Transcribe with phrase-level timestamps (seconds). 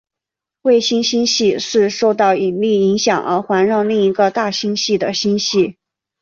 [0.63, 5.77] 卫星星系是受到引力影响而环绕另一个大星系的星系。